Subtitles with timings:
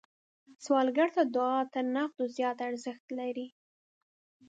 [0.65, 3.47] سوالګر ته دعا تر نغدو زیات ارزښت لري